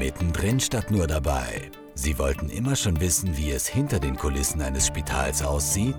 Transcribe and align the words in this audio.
mittendrin 0.00 0.58
statt 0.58 0.90
nur 0.90 1.06
dabei. 1.06 1.70
Sie 1.94 2.18
wollten 2.18 2.48
immer 2.48 2.74
schon 2.74 3.00
wissen, 3.00 3.36
wie 3.36 3.50
es 3.50 3.66
hinter 3.66 4.00
den 4.00 4.16
Kulissen 4.16 4.62
eines 4.62 4.86
Spitals 4.86 5.42
aussieht? 5.42 5.94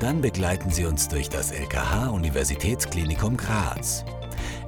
Dann 0.00 0.20
begleiten 0.20 0.70
Sie 0.70 0.84
uns 0.84 1.06
durch 1.06 1.28
das 1.28 1.52
LKH 1.52 2.08
Universitätsklinikum 2.08 3.36
Graz. 3.36 4.04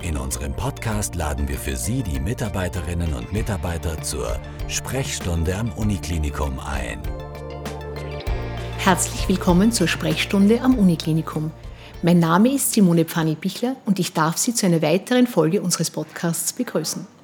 In 0.00 0.16
unserem 0.16 0.54
Podcast 0.54 1.16
laden 1.16 1.48
wir 1.48 1.58
für 1.58 1.74
Sie 1.76 2.04
die 2.04 2.20
Mitarbeiterinnen 2.20 3.14
und 3.14 3.32
Mitarbeiter 3.32 4.00
zur 4.00 4.38
Sprechstunde 4.68 5.56
am 5.56 5.72
Uniklinikum 5.72 6.60
ein. 6.60 7.02
Herzlich 8.78 9.28
willkommen 9.28 9.72
zur 9.72 9.88
Sprechstunde 9.88 10.60
am 10.60 10.78
Uniklinikum. 10.78 11.50
Mein 12.02 12.20
Name 12.20 12.52
ist 12.52 12.72
Simone 12.72 13.04
Pfannel-Bichler 13.04 13.74
und 13.86 13.98
ich 13.98 14.12
darf 14.12 14.36
Sie 14.36 14.54
zu 14.54 14.66
einer 14.66 14.82
weiteren 14.82 15.26
Folge 15.26 15.62
unseres 15.62 15.90
Podcasts 15.90 16.52
begrüßen. 16.52 17.17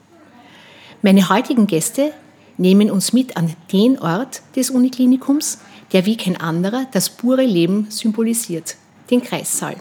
Meine 1.04 1.28
heutigen 1.28 1.66
Gäste 1.66 2.14
nehmen 2.56 2.90
uns 2.90 3.12
mit 3.12 3.36
an 3.36 3.54
den 3.70 3.98
Ort 3.98 4.40
des 4.56 4.70
Uniklinikums, 4.70 5.58
der 5.92 6.06
wie 6.06 6.16
kein 6.16 6.38
anderer 6.38 6.86
das 6.92 7.10
pure 7.10 7.44
Leben 7.44 7.88
symbolisiert, 7.90 8.76
den 9.10 9.22
Kreissaal. 9.22 9.76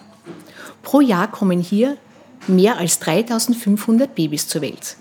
Pro 0.81 0.99
Jahr 0.99 1.31
kommen 1.31 1.61
hier 1.61 1.95
mehr 2.45 2.77
als 2.77 2.99
3500 2.99 4.13
Babys 4.13 4.49
zur 4.49 4.63
Welt. 4.63 4.97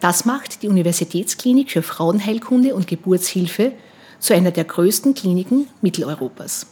Das 0.00 0.24
macht 0.24 0.62
die 0.62 0.68
Universitätsklinik 0.68 1.70
für 1.70 1.82
Frauenheilkunde 1.82 2.74
und 2.74 2.86
Geburtshilfe 2.86 3.72
zu 4.18 4.32
einer 4.32 4.52
der 4.52 4.64
größten 4.64 5.12
Kliniken 5.12 5.68
Mitteleuropas. 5.82 6.68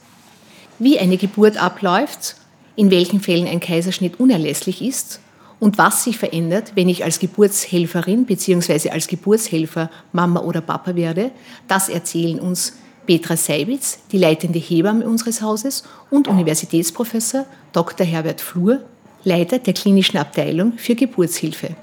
Wie 0.78 0.98
eine 0.98 1.18
Geburt 1.18 1.58
abläuft, 1.58 2.36
in 2.74 2.90
welchen 2.90 3.20
Fällen 3.20 3.48
ein 3.48 3.60
Kaiserschnitt 3.60 4.18
unerlässlich 4.18 4.80
ist 4.80 5.20
und 5.60 5.78
was 5.78 6.04
sich 6.04 6.18
verändert, 6.18 6.72
wenn 6.74 6.88
ich 6.88 7.04
als 7.04 7.18
Geburtshelferin 7.18 8.26
bzw. 8.26 8.90
als 8.90 9.06
Geburtshelfer 9.06 9.90
Mama 10.12 10.40
oder 10.40 10.60
Papa 10.60 10.94
werde, 10.94 11.30
das 11.68 11.88
erzählen 11.88 12.40
uns 12.40 12.74
Petra 13.06 13.36
Seibitz, 13.36 13.98
die 14.12 14.18
leitende 14.18 14.58
Hebamme 14.58 15.06
unseres 15.06 15.42
Hauses, 15.42 15.84
und 16.10 16.28
Universitätsprofessor 16.28 17.46
Dr. 17.72 18.06
Herbert 18.06 18.40
Flur, 18.40 18.80
Leiter 19.24 19.58
der 19.58 19.74
klinischen 19.74 20.18
Abteilung 20.18 20.74
für 20.76 20.94
Geburtshilfe. 20.94 21.76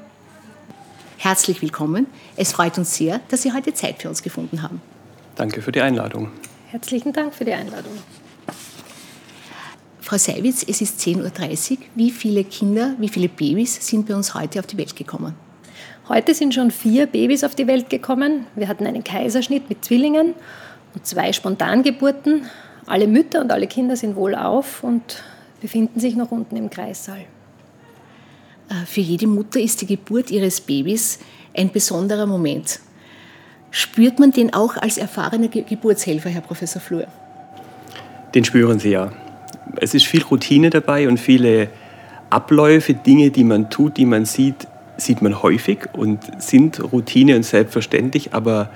Herzlich 1.17 1.61
willkommen. 1.61 2.07
Es 2.35 2.51
freut 2.51 2.77
uns 2.77 2.95
sehr, 2.95 3.21
dass 3.29 3.43
Sie 3.43 3.53
heute 3.53 3.73
Zeit 3.73 4.01
für 4.01 4.09
uns 4.09 4.23
gefunden 4.23 4.63
haben. 4.63 4.81
Danke 5.35 5.61
für 5.61 5.71
die 5.71 5.81
Einladung. 5.81 6.29
Herzlichen 6.67 7.13
Dank 7.13 7.33
für 7.33 7.45
die 7.45 7.53
Einladung. 7.53 7.93
Frau 10.11 10.17
Seiwitz, 10.17 10.65
es 10.67 10.81
ist 10.81 10.99
10.30 10.99 11.71
Uhr. 11.71 11.77
Wie 11.95 12.11
viele 12.11 12.43
Kinder, 12.43 12.95
wie 12.99 13.07
viele 13.07 13.29
Babys 13.29 13.87
sind 13.87 14.09
bei 14.09 14.13
uns 14.13 14.33
heute 14.33 14.59
auf 14.59 14.67
die 14.67 14.77
Welt 14.77 14.93
gekommen? 14.93 15.35
Heute 16.09 16.33
sind 16.33 16.53
schon 16.53 16.69
vier 16.69 17.07
Babys 17.07 17.45
auf 17.45 17.55
die 17.55 17.65
Welt 17.65 17.89
gekommen. 17.89 18.45
Wir 18.57 18.67
hatten 18.67 18.85
einen 18.85 19.05
Kaiserschnitt 19.05 19.69
mit 19.69 19.85
Zwillingen 19.85 20.33
und 20.93 21.07
zwei 21.07 21.31
Spontangeburten. 21.31 22.41
Alle 22.87 23.07
Mütter 23.07 23.39
und 23.39 23.53
alle 23.53 23.67
Kinder 23.67 23.95
sind 23.95 24.17
wohlauf 24.17 24.83
und 24.83 25.23
befinden 25.61 26.01
sich 26.01 26.17
noch 26.17 26.29
unten 26.29 26.57
im 26.57 26.69
Kreissaal. 26.69 27.21
Äh, 28.67 28.85
für 28.85 28.99
jede 28.99 29.27
Mutter 29.27 29.61
ist 29.61 29.79
die 29.79 29.85
Geburt 29.85 30.29
ihres 30.29 30.59
Babys 30.59 31.19
ein 31.55 31.71
besonderer 31.71 32.25
Moment. 32.25 32.81
Spürt 33.69 34.19
man 34.19 34.31
den 34.31 34.53
auch 34.53 34.75
als 34.75 34.97
erfahrener 34.97 35.47
Geburtshelfer, 35.47 36.29
Herr 36.29 36.41
Professor 36.41 36.81
Flur? 36.81 37.07
Den 38.35 38.43
spüren 38.43 38.77
Sie 38.77 38.89
ja 38.89 39.13
es 39.77 39.93
ist 39.93 40.05
viel 40.05 40.23
Routine 40.23 40.69
dabei 40.69 41.07
und 41.07 41.19
viele 41.19 41.69
Abläufe, 42.29 42.93
Dinge, 42.93 43.31
die 43.31 43.43
man 43.43 43.69
tut, 43.69 43.97
die 43.97 44.05
man 44.05 44.25
sieht, 44.25 44.67
sieht 44.97 45.21
man 45.21 45.41
häufig 45.41 45.79
und 45.93 46.19
sind 46.41 46.81
Routine 46.91 47.35
und 47.35 47.43
selbstverständlich, 47.43 48.33
aber 48.33 48.69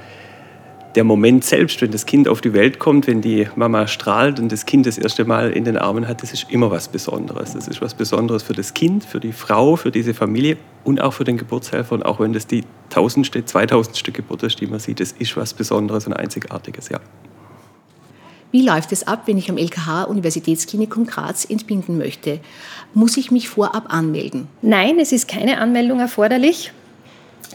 der 0.95 1.03
Moment 1.03 1.43
selbst, 1.43 1.81
wenn 1.81 1.91
das 1.91 2.05
Kind 2.05 2.27
auf 2.27 2.41
die 2.41 2.53
Welt 2.53 2.80
kommt, 2.80 3.08
wenn 3.08 3.21
die 3.21 3.47
Mama 3.55 3.87
strahlt 3.87 4.39
und 4.39 4.52
das 4.52 4.65
Kind 4.65 4.85
das 4.85 4.97
erste 4.97 5.25
Mal 5.25 5.52
in 5.52 5.65
den 5.65 5.77
Armen 5.77 6.08
hat, 6.08 6.23
das 6.23 6.31
ist 6.31 6.49
immer 6.49 6.71
was 6.71 6.87
Besonderes. 6.87 7.53
Das 7.53 7.67
ist 7.67 7.81
was 7.81 7.93
Besonderes 7.93 8.43
für 8.43 8.53
das 8.53 8.73
Kind, 8.73 9.03
für 9.03 9.19
die 9.19 9.33
Frau, 9.33 9.75
für 9.75 9.91
diese 9.91 10.14
Familie 10.14 10.58
und 10.83 11.02
auch 11.02 11.11
für 11.11 11.25
den 11.25 11.37
Geburtshelfer. 11.37 11.95
Und 11.95 12.03
auch 12.03 12.19
wenn 12.19 12.31
das 12.31 12.47
die 12.47 12.64
tausendste, 12.89 13.43
zweitausendste 13.43 14.11
Geburt 14.11 14.43
ist, 14.43 14.61
die 14.61 14.67
man 14.67 14.80
sieht, 14.80 15.02
das 15.02 15.11
ist 15.11 15.35
was 15.35 15.53
Besonderes 15.53 16.08
und 16.08 16.14
Einzigartiges, 16.14 16.89
ja. 16.89 16.99
Wie 18.55 18.61
läuft 18.61 18.93
es 18.93 19.05
ab, 19.05 19.23
wenn 19.26 19.38
ich 19.38 19.49
am 19.49 19.58
LKH 19.58 20.04
Universitätsklinikum 20.04 21.08
Graz 21.08 21.43
entbinden 21.43 21.98
möchte? 21.98 22.39
Muss 22.93 23.17
ich 23.17 23.30
mich 23.30 23.49
vorab 23.49 23.93
anmelden? 23.93 24.48
Nein, 24.61 24.98
es 24.98 25.11
ist 25.11 25.27
keine 25.27 25.58
Anmeldung 25.58 25.99
erforderlich. 25.99 26.71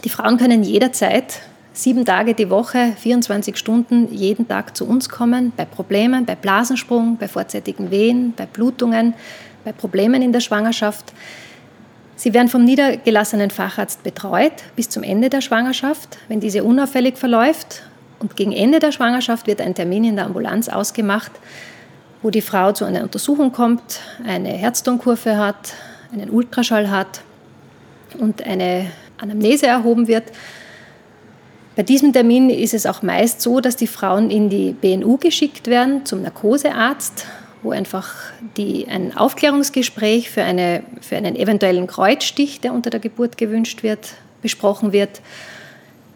Die 0.03 0.09
Frauen 0.09 0.37
können 0.37 0.61
jederzeit 0.61 1.41
sieben 1.73 2.05
Tage 2.05 2.35
die 2.35 2.51
Woche, 2.51 2.93
24 2.99 3.57
Stunden 3.57 4.13
jeden 4.13 4.47
Tag 4.47 4.77
zu 4.77 4.85
uns 4.85 5.09
kommen, 5.09 5.51
bei 5.57 5.65
Problemen, 5.65 6.27
bei 6.27 6.35
Blasensprung, 6.35 7.17
bei 7.17 7.27
vorzeitigen 7.27 7.89
Wehen, 7.89 8.35
bei 8.37 8.45
Blutungen, 8.45 9.15
bei 9.65 9.71
Problemen 9.71 10.21
in 10.21 10.31
der 10.31 10.39
Schwangerschaft. 10.39 11.13
Sie 12.15 12.35
werden 12.35 12.47
vom 12.47 12.63
niedergelassenen 12.63 13.49
Facharzt 13.49 14.03
betreut 14.03 14.53
bis 14.75 14.89
zum 14.89 15.01
Ende 15.01 15.31
der 15.31 15.41
Schwangerschaft. 15.41 16.19
Wenn 16.27 16.41
diese 16.41 16.63
unauffällig 16.63 17.17
verläuft 17.17 17.81
und 18.21 18.35
gegen 18.35 18.51
Ende 18.51 18.79
der 18.79 18.91
Schwangerschaft 18.91 19.47
wird 19.47 19.61
ein 19.61 19.73
Termin 19.73 20.03
in 20.03 20.15
der 20.15 20.25
Ambulanz 20.25 20.69
ausgemacht, 20.69 21.31
wo 22.21 22.29
die 22.29 22.41
Frau 22.41 22.71
zu 22.71 22.85
einer 22.85 23.01
Untersuchung 23.01 23.51
kommt, 23.51 23.99
eine 24.25 24.49
Herztonkurve 24.49 25.37
hat, 25.37 25.73
einen 26.13 26.29
Ultraschall 26.29 26.91
hat 26.91 27.21
und 28.19 28.45
eine 28.45 28.91
Anamnese 29.17 29.65
erhoben 29.65 30.07
wird. 30.07 30.25
Bei 31.75 31.83
diesem 31.83 32.13
Termin 32.13 32.51
ist 32.51 32.75
es 32.75 32.85
auch 32.85 33.01
meist 33.01 33.41
so, 33.41 33.59
dass 33.59 33.75
die 33.75 33.87
Frauen 33.87 34.29
in 34.29 34.49
die 34.49 34.73
BNU 34.73 35.17
geschickt 35.17 35.67
werden 35.67 36.05
zum 36.05 36.21
Narkosearzt, 36.21 37.25
wo 37.63 37.71
einfach 37.71 38.13
die, 38.55 38.87
ein 38.87 39.17
Aufklärungsgespräch 39.17 40.29
für, 40.29 40.43
eine, 40.43 40.83
für 41.01 41.15
einen 41.15 41.35
eventuellen 41.35 41.87
Kreuzstich, 41.87 42.59
der 42.59 42.73
unter 42.73 42.91
der 42.91 42.99
Geburt 42.99 43.37
gewünscht 43.37 43.81
wird, 43.81 44.09
besprochen 44.43 44.91
wird. 44.91 45.21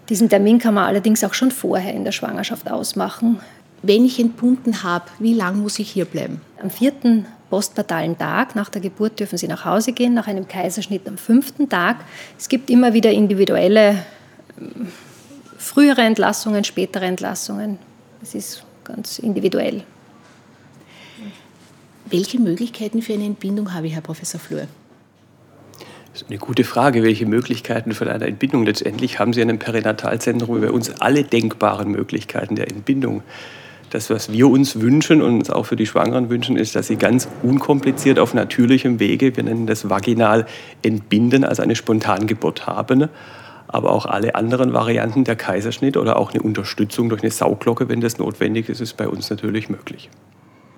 Diesen 0.10 0.30
Termin 0.30 0.60
kann 0.60 0.76
man 0.76 0.86
allerdings 0.86 1.24
auch 1.24 1.34
schon 1.34 1.52
vorher 1.52 1.94
in 1.94 2.04
der 2.04 2.12
Schwangerschaft 2.12 2.70
ausmachen. 2.70 3.40
Wenn 3.82 4.06
ich 4.06 4.20
entbunden 4.20 4.84
habe, 4.84 5.06
wie 5.20 5.34
lange 5.34 5.58
muss 5.58 5.80
ich 5.80 5.92
hier 5.92 6.06
bleiben? 6.06 6.42
Am 6.62 6.70
vierten 6.70 7.26
postpartalen 7.50 8.18
Tag 8.18 8.56
nach 8.56 8.70
der 8.70 8.82
Geburt 8.82 9.20
dürfen 9.20 9.38
Sie 9.38 9.48
nach 9.48 9.66
Hause 9.66 9.94
gehen, 9.94 10.14
nach 10.14 10.28
einem 10.28 10.48
Kaiserschnitt 10.48 11.08
am 11.08 11.18
fünften 11.18 11.70
Tag. 11.70 11.98
Es 12.38 12.50
gibt 12.50 12.70
immer 12.70 12.94
wieder 12.94 13.12
individuelle, 13.12 14.04
ähm, 14.60 14.88
frühere 15.58 16.02
Entlassungen, 16.02 16.64
spätere 16.64 17.06
Entlassungen. 17.06 17.80
Es 18.22 18.36
ist 18.36 18.64
ganz 18.84 19.20
individuell. 19.20 19.84
Welche 22.08 22.40
Möglichkeiten 22.40 23.02
für 23.02 23.14
eine 23.14 23.26
Entbindung 23.26 23.74
habe 23.74 23.88
ich, 23.88 23.94
Herr 23.94 24.02
Professor 24.02 24.40
Flur? 24.40 24.68
Das 26.16 26.22
ist 26.22 26.30
eine 26.30 26.40
gute 26.40 26.64
Frage. 26.64 27.04
Welche 27.04 27.26
Möglichkeiten 27.26 27.94
von 27.94 28.08
einer 28.08 28.26
Entbindung? 28.26 28.66
Letztendlich 28.66 29.20
haben 29.20 29.34
Sie 29.34 29.42
in 29.42 29.50
einem 29.50 29.60
Perinatalzentrum 29.60 30.62
bei 30.62 30.72
uns 30.72 31.02
alle 31.02 31.26
denkbaren 31.26 31.92
Möglichkeiten 31.92 32.56
der 32.56 32.70
Entbindung. 32.70 33.22
Das, 33.90 34.10
was 34.10 34.32
wir 34.32 34.48
uns 34.48 34.80
wünschen 34.80 35.22
und 35.22 35.40
uns 35.40 35.50
auch 35.50 35.66
für 35.66 35.76
die 35.76 35.86
Schwangeren 35.86 36.30
wünschen, 36.30 36.56
ist, 36.56 36.74
dass 36.74 36.88
sie 36.88 36.96
ganz 36.96 37.28
unkompliziert 37.44 38.18
auf 38.18 38.34
natürlichem 38.34 39.02
Wege, 39.02 39.36
wir 39.36 39.44
nennen 39.44 39.68
das 39.68 39.90
vaginal 39.90 40.46
entbinden, 40.84 41.44
also 41.44 41.62
eine 41.62 41.76
Spontangeburt 41.76 42.66
haben. 42.66 43.10
Aber 43.68 43.92
auch 43.92 44.06
alle 44.06 44.36
anderen 44.36 44.72
Varianten, 44.72 45.26
der 45.26 45.36
Kaiserschnitt 45.36 45.98
oder 45.98 46.16
auch 46.16 46.32
eine 46.32 46.42
Unterstützung 46.44 47.10
durch 47.10 47.24
eine 47.24 47.32
Sauglocke, 47.32 47.90
wenn 47.90 48.00
das 48.00 48.20
notwendig 48.20 48.70
ist, 48.70 48.80
ist 48.80 48.96
bei 48.96 49.10
uns 49.10 49.30
natürlich 49.30 49.68
möglich. 49.68 50.10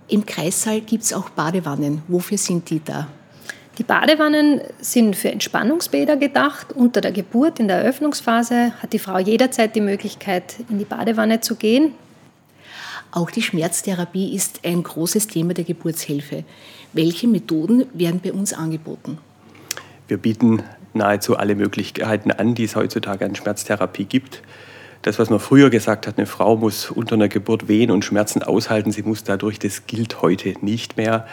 Im 0.07 0.25
Kreissaal 0.25 0.81
gibt 0.81 1.03
es 1.03 1.13
auch 1.13 1.29
Badewannen. 1.29 2.01
Wofür 2.07 2.39
sind 2.39 2.71
die 2.71 2.83
da? 2.83 3.07
Die 3.77 3.83
Badewannen 3.83 4.61
sind 4.79 5.15
für 5.15 5.29
Entspannungsbäder 5.29 6.17
gedacht. 6.17 6.73
Unter 6.73 6.99
der 6.99 7.11
Geburt, 7.11 7.59
in 7.59 7.67
der 7.67 7.77
Eröffnungsphase, 7.77 8.73
hat 8.81 8.91
die 8.91 8.99
Frau 8.99 9.19
jederzeit 9.19 9.75
die 9.75 9.81
Möglichkeit, 9.81 10.55
in 10.69 10.79
die 10.79 10.85
Badewanne 10.85 11.41
zu 11.41 11.55
gehen. 11.55 11.93
Auch 13.11 13.29
die 13.29 13.43
Schmerztherapie 13.43 14.35
ist 14.35 14.61
ein 14.65 14.81
großes 14.81 15.27
Thema 15.27 15.53
der 15.53 15.63
Geburtshilfe. 15.63 16.43
Welche 16.93 17.27
Methoden 17.27 17.85
werden 17.93 18.19
bei 18.23 18.33
uns 18.33 18.51
angeboten? 18.53 19.19
Wir 20.07 20.17
bieten 20.17 20.63
nahezu 20.93 21.37
alle 21.37 21.53
Möglichkeiten 21.53 22.31
an, 22.31 22.55
die 22.55 22.63
es 22.63 22.75
heutzutage 22.75 23.25
an 23.25 23.35
Schmerztherapie 23.35 24.05
gibt. 24.05 24.41
Das, 25.03 25.19
was 25.19 25.29
man 25.29 25.39
früher 25.39 25.69
gesagt 25.69 26.07
hat, 26.07 26.17
eine 26.17 26.25
Frau 26.25 26.57
muss 26.57 26.89
unter 26.89 27.13
einer 27.13 27.27
Geburt 27.27 27.67
Wehen 27.67 27.91
und 27.91 28.03
Schmerzen 28.03 28.41
aushalten, 28.41 28.91
sie 28.91 29.03
muss 29.03 29.23
dadurch, 29.23 29.59
das 29.59 29.85
gilt 29.85 30.23
heute 30.23 30.55
nicht 30.61 30.97
mehr. 30.97 31.27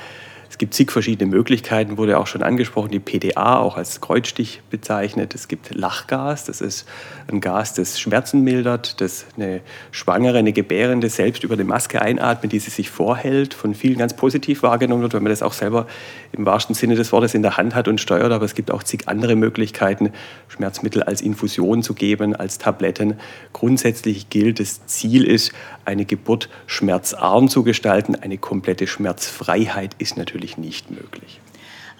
Es 0.54 0.58
gibt 0.58 0.72
zig 0.72 0.92
verschiedene 0.92 1.28
Möglichkeiten, 1.28 1.98
wurde 1.98 2.16
auch 2.16 2.28
schon 2.28 2.44
angesprochen, 2.44 2.92
die 2.92 3.00
PDA 3.00 3.58
auch 3.58 3.76
als 3.76 4.00
Kreuzstich 4.00 4.62
bezeichnet. 4.70 5.34
Es 5.34 5.48
gibt 5.48 5.74
Lachgas, 5.74 6.44
das 6.44 6.60
ist 6.60 6.86
ein 7.26 7.40
Gas, 7.40 7.74
das 7.74 7.98
Schmerzen 7.98 8.42
mildert, 8.42 9.00
das 9.00 9.26
eine 9.34 9.62
Schwangere, 9.90 10.38
eine 10.38 10.52
Gebärende 10.52 11.08
selbst 11.08 11.42
über 11.42 11.54
eine 11.54 11.64
Maske 11.64 12.00
einatmet, 12.00 12.52
die 12.52 12.60
sie 12.60 12.70
sich 12.70 12.88
vorhält, 12.88 13.52
von 13.52 13.74
vielen 13.74 13.98
ganz 13.98 14.14
positiv 14.14 14.62
wahrgenommen 14.62 15.02
wird, 15.02 15.14
weil 15.14 15.22
man 15.22 15.30
das 15.30 15.42
auch 15.42 15.54
selber 15.54 15.88
im 16.30 16.46
wahrsten 16.46 16.76
Sinne 16.76 16.94
des 16.94 17.10
Wortes 17.10 17.34
in 17.34 17.42
der 17.42 17.56
Hand 17.56 17.74
hat 17.74 17.88
und 17.88 18.00
steuert. 18.00 18.30
Aber 18.30 18.44
es 18.44 18.54
gibt 18.54 18.70
auch 18.70 18.84
zig 18.84 19.08
andere 19.08 19.34
Möglichkeiten, 19.34 20.12
Schmerzmittel 20.46 21.02
als 21.02 21.20
Infusion 21.20 21.82
zu 21.82 21.94
geben, 21.94 22.36
als 22.36 22.58
Tabletten. 22.58 23.14
Grundsätzlich 23.52 24.30
gilt, 24.30 24.60
das 24.60 24.86
Ziel 24.86 25.24
ist, 25.24 25.52
eine 25.84 26.04
Geburt 26.04 26.48
schmerzarm 26.66 27.48
zu 27.48 27.64
gestalten. 27.64 28.14
Eine 28.14 28.38
komplette 28.38 28.86
Schmerzfreiheit 28.86 29.96
ist 29.98 30.16
natürlich 30.16 30.44
nicht 30.56 30.91
möglich. 30.91 31.41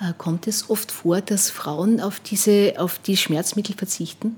Äh, 0.01 0.13
kommt 0.17 0.47
es 0.47 0.71
oft 0.71 0.91
vor, 0.91 1.21
dass 1.21 1.51
Frauen 1.51 2.01
auf, 2.01 2.21
diese, 2.21 2.75
auf 2.79 2.99
die 2.99 3.17
Schmerzmittel 3.17 3.75
verzichten? 3.77 4.37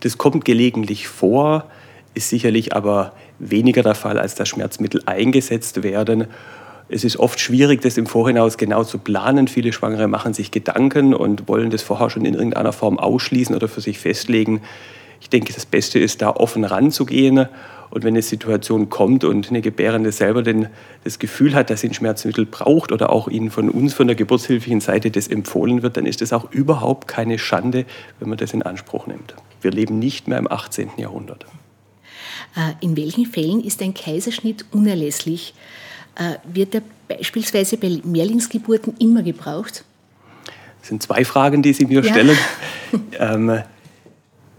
Das 0.00 0.18
kommt 0.18 0.44
gelegentlich 0.44 1.08
vor, 1.08 1.70
ist 2.14 2.28
sicherlich 2.28 2.74
aber 2.74 3.14
weniger 3.38 3.82
der 3.82 3.94
Fall, 3.94 4.18
als 4.18 4.34
dass 4.34 4.48
Schmerzmittel 4.48 5.02
eingesetzt 5.06 5.82
werden. 5.82 6.26
Es 6.88 7.02
ist 7.02 7.16
oft 7.18 7.40
schwierig, 7.40 7.80
das 7.82 7.96
im 7.96 8.06
Vorhinaus 8.06 8.56
genau 8.56 8.84
zu 8.84 8.98
planen. 8.98 9.48
Viele 9.48 9.72
Schwangere 9.72 10.06
machen 10.06 10.34
sich 10.34 10.50
Gedanken 10.50 11.14
und 11.14 11.48
wollen 11.48 11.70
das 11.70 11.82
vorher 11.82 12.10
schon 12.10 12.24
in 12.24 12.34
irgendeiner 12.34 12.72
Form 12.72 12.98
ausschließen 12.98 13.54
oder 13.56 13.68
für 13.68 13.80
sich 13.80 13.98
festlegen. 13.98 14.62
Ich 15.20 15.30
denke, 15.30 15.52
das 15.52 15.66
Beste 15.66 15.98
ist, 15.98 16.22
da 16.22 16.30
offen 16.30 16.64
ranzugehen. 16.64 17.48
Und 17.90 18.04
wenn 18.04 18.14
eine 18.14 18.22
Situation 18.22 18.90
kommt 18.90 19.24
und 19.24 19.48
eine 19.48 19.62
Gebärende 19.62 20.10
selber 20.12 20.42
denn 20.42 20.68
das 21.04 21.18
Gefühl 21.18 21.54
hat, 21.54 21.70
dass 21.70 21.82
sie 21.82 21.88
ein 21.88 21.94
Schmerzmittel 21.94 22.44
braucht 22.44 22.90
oder 22.90 23.10
auch 23.10 23.28
ihnen 23.28 23.50
von 23.50 23.70
uns, 23.70 23.94
von 23.94 24.06
der 24.08 24.16
geburtshilflichen 24.16 24.80
Seite 24.80 25.10
das 25.10 25.28
empfohlen 25.28 25.82
wird, 25.82 25.96
dann 25.96 26.04
ist 26.04 26.20
das 26.20 26.32
auch 26.32 26.50
überhaupt 26.50 27.06
keine 27.06 27.38
Schande, 27.38 27.86
wenn 28.18 28.28
man 28.28 28.38
das 28.38 28.52
in 28.52 28.62
Anspruch 28.62 29.06
nimmt. 29.06 29.34
Wir 29.60 29.70
leben 29.70 29.98
nicht 29.98 30.26
mehr 30.26 30.38
im 30.38 30.50
18. 30.50 30.90
Jahrhundert. 30.96 31.46
Äh, 32.56 32.72
in 32.80 32.96
welchen 32.96 33.26
Fällen 33.26 33.62
ist 33.62 33.80
ein 33.82 33.94
Kaiserschnitt 33.94 34.64
unerlässlich? 34.72 35.54
Äh, 36.16 36.38
wird 36.52 36.74
er 36.74 36.82
beispielsweise 37.08 37.76
bei 37.76 38.00
Mehrlingsgeburten 38.02 38.94
immer 38.98 39.22
gebraucht? 39.22 39.84
Das 40.80 40.88
sind 40.88 41.02
zwei 41.02 41.24
Fragen, 41.24 41.62
die 41.62 41.72
Sie 41.72 41.86
mir 41.86 42.02
ja. 42.02 42.12
stellen. 42.12 42.38
ähm, 43.18 43.62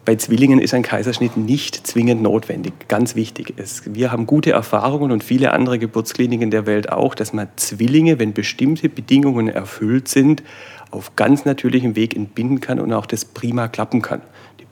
bei 0.07 0.15
Zwillingen 0.15 0.59
ist 0.59 0.73
ein 0.73 0.83
Kaiserschnitt 0.83 1.35
nicht 1.35 1.85
zwingend 1.85 2.21
notwendig. 2.21 2.71
Ganz 2.87 3.15
wichtig 3.15 3.59
ist, 3.59 3.93
wir 3.93 4.09
haben 4.09 4.25
gute 4.25 4.51
Erfahrungen 4.51 5.11
und 5.11 5.21
viele 5.21 5.51
andere 5.51 5.79
Geburtskliniken 5.79 6.49
der 6.49 6.65
Welt 6.65 6.89
auch, 6.89 7.13
dass 7.13 7.33
man 7.33 7.49
Zwillinge, 7.57 8.17
wenn 8.17 8.31
bestimmte 8.31 8.87
Bedingungen 8.87 9.49
erfüllt 9.49 10.07
sind, 10.07 10.43
auf 10.91 11.17
ganz 11.17 11.43
natürlichem 11.43 11.97
Weg 11.97 12.15
entbinden 12.15 12.61
kann 12.61 12.79
und 12.79 12.93
auch 12.93 13.05
das 13.05 13.25
prima 13.25 13.67
klappen 13.67 14.01
kann. 14.01 14.21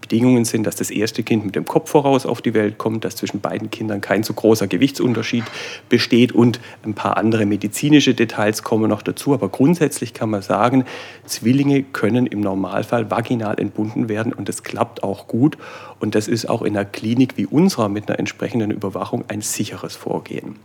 Bedingungen 0.06 0.46
sind, 0.46 0.68
dass 0.68 0.76
das 0.76 0.92
erste 0.92 1.24
Kind 1.24 1.46
mit 1.46 1.56
dem 1.56 1.66
Kopf 1.66 1.90
voraus 1.90 2.28
auf 2.28 2.40
die 2.40 2.54
Welt 2.54 2.78
kommt, 2.78 3.04
dass 3.06 3.16
zwischen 3.16 3.40
beiden 3.40 3.72
Kindern 3.72 4.02
kein 4.02 4.24
zu 4.24 4.36
großer 4.36 4.68
Gewichtsunterschied 4.68 5.44
besteht 5.90 6.32
und 6.32 6.60
ein 6.86 6.94
paar 6.94 7.18
andere 7.18 7.48
medizinische 7.48 8.14
Details 8.14 8.62
kommen 8.62 8.88
noch 8.90 9.02
dazu. 9.02 9.34
Aber 9.34 9.50
grundsätzlich 9.50 10.14
kann 10.14 10.30
man 10.30 10.44
sagen, 10.44 10.86
Zwillinge 11.26 11.82
können 11.82 12.28
im 12.28 12.42
Normalfall 12.42 13.10
vaginal 13.10 13.60
entbunden 13.60 14.08
werden 14.08 14.32
und 14.32 14.48
das 14.48 14.62
klappt 14.62 15.02
auch 15.02 15.28
gut. 15.28 15.58
Und 16.00 16.14
das 16.14 16.28
ist 16.28 16.48
auch 16.48 16.62
in 16.62 16.78
einer 16.78 16.86
Klinik 16.86 17.38
wie 17.38 17.48
unserer 17.48 17.90
mit 17.90 18.08
einer 18.08 18.20
entsprechenden 18.20 18.70
Überwachung 18.70 19.26
ein 19.28 19.42
sicheres 19.42 19.96
Vorgehen. 19.96 20.58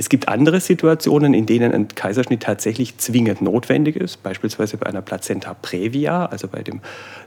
Es 0.00 0.08
gibt 0.08 0.28
andere 0.28 0.60
Situationen, 0.60 1.34
in 1.34 1.44
denen 1.44 1.74
ein 1.74 1.88
Kaiserschnitt 1.88 2.42
tatsächlich 2.42 2.96
zwingend 2.96 3.42
notwendig 3.42 3.96
ist, 3.96 4.22
beispielsweise 4.22 4.78
bei 4.78 4.86
einer 4.86 5.02
Plazenta 5.02 5.52
previa, 5.52 6.24
also 6.24 6.48
bei 6.48 6.62
dem, 6.62 6.80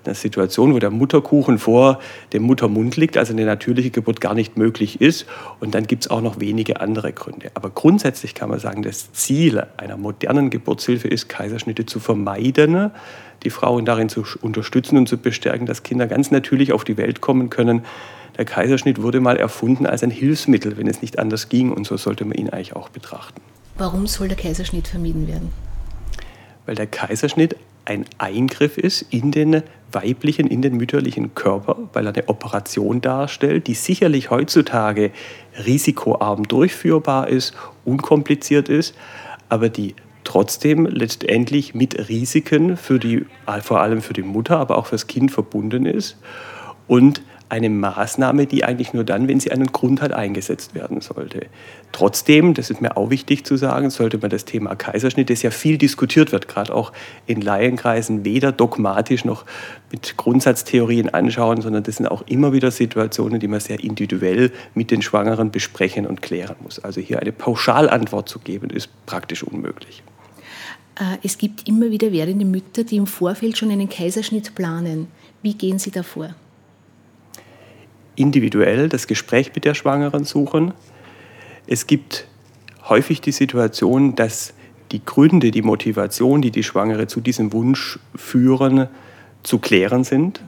einer 0.04 0.16
Situation, 0.16 0.74
wo 0.74 0.80
der 0.80 0.90
Mutterkuchen 0.90 1.60
vor 1.60 2.00
dem 2.34 2.42
Muttermund 2.42 2.98
liegt, 2.98 3.16
also 3.16 3.32
eine 3.32 3.46
natürliche 3.46 3.92
Geburt 3.92 4.22
gar 4.22 4.34
nicht 4.34 4.58
möglich 4.58 5.02
ist. 5.02 5.28
Und 5.60 5.76
dann 5.76 5.86
gibt 5.86 6.06
es 6.06 6.10
auch 6.10 6.22
noch 6.22 6.40
wenige 6.40 6.82
andere 6.82 7.14
Gründe. 7.14 7.52
Aber 7.54 7.70
grundsätzlich 7.70 8.34
kann 8.34 8.50
man 8.50 8.58
sagen, 8.58 8.82
das 8.82 9.14
Ziel 9.14 9.64
einer 9.78 9.98
modernen 9.98 10.50
Geburtshilfe 10.50 11.08
ist, 11.08 11.30
Kaiserschnitte 11.30 11.86
zu 11.86 12.00
vermeiden, 12.00 12.90
die 13.44 13.52
Frauen 13.52 13.86
darin 13.86 14.10
zu 14.10 14.24
unterstützen 14.42 14.98
und 14.98 15.08
zu 15.08 15.20
bestärken, 15.20 15.68
dass 15.68 15.84
Kinder 15.84 16.08
ganz 16.08 16.32
natürlich 16.32 16.74
auf 16.74 16.86
die 16.86 16.98
Welt 16.98 17.22
kommen 17.22 17.52
können 17.52 17.84
der 18.38 18.46
Kaiserschnitt 18.46 19.02
wurde 19.02 19.20
mal 19.20 19.38
erfunden 19.38 19.86
als 19.86 20.04
ein 20.04 20.12
Hilfsmittel, 20.12 20.78
wenn 20.78 20.88
es 20.88 21.02
nicht 21.02 21.20
anders 21.20 21.50
ging. 21.50 21.72
Und 21.72 21.86
so 21.86 21.98
sollte 21.98 22.26
man 22.26 22.38
ihn 22.38 22.50
eigentlich 22.50 22.76
auch 22.76 22.90
betrachten. 22.90 23.42
Warum 23.78 24.08
soll 24.08 24.28
der 24.28 24.38
Kaiserschnitt 24.38 24.88
vermieden 24.88 25.28
werden? 25.28 25.52
Weil 26.66 26.76
der 26.76 26.88
Kaiserschnitt 26.88 27.56
ein 27.86 28.06
Eingriff 28.18 28.78
ist 28.78 29.02
in 29.10 29.32
den 29.32 29.64
weiblichen, 29.92 30.48
in 30.48 30.62
den 30.62 30.78
mütterlichen 30.78 31.36
Körper, 31.36 31.78
weil 31.92 32.08
er 32.08 32.14
eine 32.14 32.30
Operation 32.30 33.02
darstellt, 33.02 33.68
die 33.68 33.74
sicherlich 33.74 34.30
heutzutage 34.30 35.12
risikoarm 35.66 36.48
durchführbar 36.48 37.28
ist, 37.28 37.54
unkompliziert 37.84 38.70
ist, 38.70 38.96
aber 39.50 39.70
die 39.70 39.96
trotzdem 40.24 40.86
letztendlich 40.86 41.76
mit 41.76 42.08
Risiken 42.10 42.78
für 42.78 43.00
die, 43.00 43.26
vor 43.62 43.82
allem 43.82 44.02
für 44.02 44.14
die 44.14 44.24
Mutter, 44.24 44.58
aber 44.58 44.78
auch 44.78 44.88
fürs 44.88 45.08
Kind 45.08 45.32
verbunden 45.32 45.86
ist 45.86 46.18
und 46.88 47.22
eine 47.54 47.70
Maßnahme, 47.70 48.48
die 48.48 48.64
eigentlich 48.64 48.94
nur 48.94 49.04
dann, 49.04 49.28
wenn 49.28 49.40
sie 49.40 49.52
einen 49.52 49.68
Grund 49.68 50.02
hat, 50.02 50.12
eingesetzt 50.12 50.74
werden 50.74 51.02
sollte. 51.02 51.46
Trotzdem, 51.92 52.56
das 52.56 52.72
ist 52.72 52.82
mir 52.82 52.98
auch 52.98 53.12
wichtig 53.12 53.46
zu 53.46 53.58
sagen, 53.58 53.92
sollte 53.92 54.18
man 54.18 54.32
das 54.32 54.46
Thema 54.46 54.76
Kaiserschnitt, 54.76 55.30
das 55.30 55.44
ja 55.44 55.52
viel 55.52 55.78
diskutiert 55.78 56.32
wird, 56.32 56.48
gerade 56.48 56.74
auch 56.74 56.92
in 57.28 57.42
Laienkreisen, 57.42 58.26
weder 58.26 58.52
dogmatisch 58.52 59.24
noch 59.24 59.46
mit 59.92 60.18
Grundsatztheorien 60.18 61.10
anschauen, 61.14 61.62
sondern 61.62 61.84
das 61.84 61.98
sind 61.98 62.08
auch 62.08 62.24
immer 62.26 62.54
wieder 62.54 62.72
Situationen, 62.72 63.40
die 63.40 63.48
man 63.48 63.60
sehr 63.60 63.84
individuell 63.84 64.52
mit 64.74 64.90
den 64.90 65.04
Schwangeren 65.04 65.52
besprechen 65.52 66.08
und 66.08 66.24
klären 66.24 66.56
muss. 66.64 66.80
Also 66.80 67.02
hier 67.02 67.20
eine 67.20 67.32
Pauschalantwort 67.32 68.28
zu 68.28 68.40
geben, 68.40 68.72
ist 68.72 68.90
praktisch 69.06 69.44
unmöglich. 69.44 70.02
Äh, 70.96 71.18
es 71.22 71.38
gibt 71.38 71.68
immer 71.68 71.92
wieder 71.92 72.12
werdende 72.12 72.46
Mütter, 72.46 72.84
die 72.84 72.96
im 72.96 73.06
Vorfeld 73.06 73.60
schon 73.60 73.70
einen 73.70 73.90
Kaiserschnitt 73.90 74.56
planen. 74.56 75.08
Wie 75.44 75.54
gehen 75.54 75.78
Sie 75.78 75.92
davor? 75.92 76.34
Individuell 78.16 78.90
das 78.90 79.08
Gespräch 79.08 79.52
mit 79.54 79.66
der 79.66 79.74
Schwangeren 79.74 80.24
suchen. 80.24 80.74
Es 81.68 81.88
gibt 81.88 82.28
häufig 82.90 83.22
die 83.22 83.32
Situation, 83.32 84.16
dass 84.16 84.54
die 84.92 85.04
Gründe, 85.04 85.52
die 85.52 85.62
Motivation, 85.62 86.42
die 86.42 86.52
die 86.52 86.64
Schwangere 86.64 87.08
zu 87.08 87.22
diesem 87.22 87.54
Wunsch 87.54 88.00
führen, 88.16 88.88
zu 89.42 89.60
klären 89.60 90.04
sind. 90.04 90.44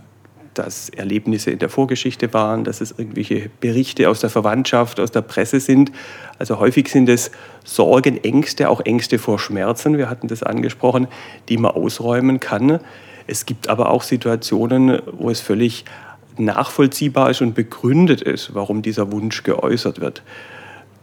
Dass 0.54 0.88
Erlebnisse 0.90 1.52
in 1.52 1.60
der 1.60 1.68
Vorgeschichte 1.68 2.34
waren, 2.34 2.64
dass 2.64 2.80
es 2.80 2.92
irgendwelche 2.98 3.50
Berichte 3.60 4.10
aus 4.10 4.22
der 4.22 4.30
Verwandtschaft, 4.30 5.02
aus 5.02 5.12
der 5.12 5.22
Presse 5.22 5.60
sind. 5.60 5.92
Also 6.40 6.60
häufig 6.60 6.88
sind 6.88 7.10
es 7.10 7.32
Sorgen, 7.66 8.24
Ängste, 8.24 8.70
auch 8.70 8.80
Ängste 8.80 9.20
vor 9.20 9.38
Schmerzen, 9.38 9.98
wir 9.98 10.10
hatten 10.10 10.30
das 10.30 10.44
angesprochen, 10.44 11.08
die 11.50 11.58
man 11.58 11.72
ausräumen 11.72 12.40
kann. 12.40 12.80
Es 13.28 13.46
gibt 13.46 13.68
aber 13.68 13.90
auch 13.90 14.04
Situationen, 14.04 15.02
wo 15.12 15.30
es 15.30 15.42
völlig 15.42 15.84
nachvollziehbar 16.38 17.30
ist 17.30 17.42
und 17.42 17.56
begründet 17.56 18.22
ist, 18.22 18.54
warum 18.54 18.82
dieser 18.82 19.12
Wunsch 19.12 19.44
geäußert 19.44 20.02
wird. 20.02 20.24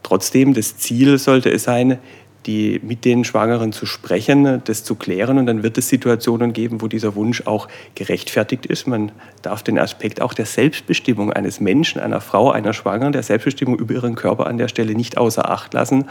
Trotzdem, 0.02 0.54
das 0.54 0.76
Ziel 0.76 1.18
sollte 1.18 1.50
es 1.50 1.64
sein, 1.64 1.98
die, 2.46 2.80
mit 2.82 3.04
den 3.04 3.24
Schwangeren 3.24 3.72
zu 3.72 3.86
sprechen, 3.86 4.62
das 4.64 4.82
zu 4.82 4.96
klären 4.96 5.38
und 5.38 5.46
dann 5.46 5.62
wird 5.62 5.78
es 5.78 5.88
Situationen 5.88 6.52
geben, 6.52 6.82
wo 6.82 6.88
dieser 6.88 7.14
Wunsch 7.14 7.46
auch 7.46 7.68
gerechtfertigt 7.94 8.66
ist. 8.66 8.86
Man 8.88 9.12
darf 9.42 9.62
den 9.62 9.78
Aspekt 9.78 10.20
auch 10.20 10.34
der 10.34 10.46
Selbstbestimmung 10.46 11.32
eines 11.32 11.60
Menschen, 11.60 12.00
einer 12.00 12.20
Frau, 12.20 12.50
einer 12.50 12.72
Schwangeren, 12.72 13.12
der 13.12 13.22
Selbstbestimmung 13.22 13.78
über 13.78 13.94
ihren 13.94 14.16
Körper 14.16 14.46
an 14.46 14.58
der 14.58 14.68
Stelle 14.68 14.94
nicht 14.94 15.18
außer 15.18 15.48
Acht 15.48 15.72
lassen 15.72 16.06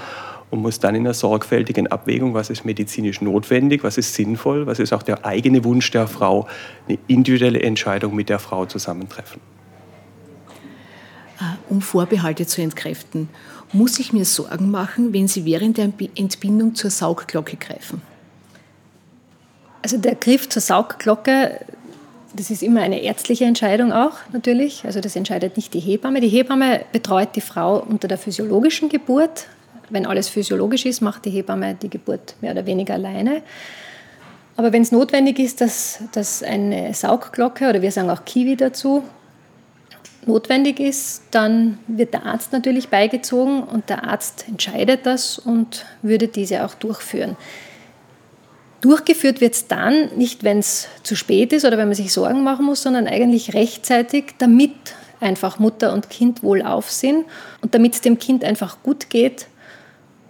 und 0.51 0.61
muss 0.61 0.79
dann 0.79 0.95
in 0.95 1.01
einer 1.01 1.13
sorgfältigen 1.13 1.87
Abwägung, 1.87 2.33
was 2.33 2.49
ist 2.49 2.65
medizinisch 2.65 3.21
notwendig, 3.21 3.83
was 3.83 3.97
ist 3.97 4.13
sinnvoll, 4.13 4.67
was 4.67 4.79
ist 4.79 4.93
auch 4.93 5.01
der 5.01 5.25
eigene 5.25 5.63
Wunsch 5.63 5.89
der 5.91 6.07
Frau, 6.07 6.47
eine 6.87 6.99
individuelle 7.07 7.61
Entscheidung 7.61 8.13
mit 8.13 8.29
der 8.29 8.37
Frau 8.37 8.65
zusammentreffen. 8.65 9.41
Ah, 11.39 11.55
um 11.69 11.81
Vorbehalte 11.81 12.45
zu 12.45 12.61
entkräften, 12.61 13.29
muss 13.71 13.97
ich 13.97 14.11
mir 14.11 14.25
Sorgen 14.25 14.69
machen, 14.69 15.13
wenn 15.13 15.27
Sie 15.27 15.45
während 15.45 15.77
der 15.77 15.91
Entbindung 16.15 16.75
zur 16.75 16.89
Saugglocke 16.89 17.55
greifen? 17.55 18.01
Also 19.81 19.97
der 19.97 20.15
Griff 20.15 20.49
zur 20.49 20.61
Saugglocke, 20.61 21.65
das 22.35 22.51
ist 22.51 22.61
immer 22.61 22.81
eine 22.81 23.01
ärztliche 23.01 23.45
Entscheidung 23.45 23.91
auch 23.91 24.17
natürlich. 24.33 24.83
Also 24.85 24.99
das 24.99 25.15
entscheidet 25.15 25.55
nicht 25.55 25.73
die 25.73 25.79
Hebamme. 25.79 26.19
Die 26.19 26.27
Hebamme 26.27 26.81
betreut 26.91 27.35
die 27.35 27.41
Frau 27.41 27.79
unter 27.79 28.07
der 28.07 28.17
physiologischen 28.17 28.89
Geburt, 28.89 29.47
wenn 29.91 30.05
alles 30.05 30.29
physiologisch 30.29 30.85
ist, 30.85 31.01
macht 31.01 31.25
die 31.25 31.29
Hebamme 31.29 31.75
die 31.75 31.89
Geburt 31.89 32.35
mehr 32.41 32.51
oder 32.51 32.65
weniger 32.65 32.95
alleine. 32.95 33.41
Aber 34.57 34.73
wenn 34.73 34.81
es 34.81 34.91
notwendig 34.91 35.39
ist, 35.39 35.61
dass, 35.61 35.99
dass 36.11 36.43
eine 36.43 36.93
Saugglocke 36.93 37.69
oder 37.69 37.81
wir 37.81 37.91
sagen 37.91 38.09
auch 38.09 38.25
Kiwi 38.25 38.55
dazu 38.55 39.03
notwendig 40.25 40.79
ist, 40.79 41.23
dann 41.31 41.79
wird 41.87 42.13
der 42.13 42.25
Arzt 42.25 42.53
natürlich 42.53 42.89
beigezogen 42.89 43.63
und 43.63 43.89
der 43.89 44.03
Arzt 44.07 44.45
entscheidet 44.47 45.05
das 45.05 45.39
und 45.39 45.85
würde 46.01 46.27
diese 46.27 46.65
auch 46.65 46.75
durchführen. 46.75 47.37
Durchgeführt 48.81 49.41
wird 49.41 49.53
es 49.53 49.67
dann 49.67 50.15
nicht, 50.17 50.43
wenn 50.43 50.59
es 50.59 50.87
zu 51.03 51.15
spät 51.15 51.53
ist 51.53 51.65
oder 51.65 51.77
wenn 51.77 51.87
man 51.87 51.95
sich 51.95 52.11
Sorgen 52.11 52.43
machen 52.43 52.65
muss, 52.65 52.81
sondern 52.81 53.07
eigentlich 53.07 53.53
rechtzeitig, 53.53 54.33
damit 54.39 54.73
einfach 55.19 55.59
Mutter 55.59 55.93
und 55.93 56.09
Kind 56.09 56.41
wohlauf 56.41 56.89
sind 56.89 57.25
und 57.61 57.75
damit 57.75 57.93
es 57.93 58.01
dem 58.01 58.17
Kind 58.17 58.43
einfach 58.43 58.81
gut 58.81 59.09
geht. 59.09 59.47